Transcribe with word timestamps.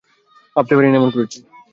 ভাবতে 0.55 0.73
পারি 0.75 0.87
না, 0.89 0.97
এমন 0.97 1.11
করেছি। 1.15 1.39